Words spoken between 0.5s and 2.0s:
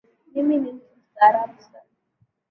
ni mtu mstaarabu sana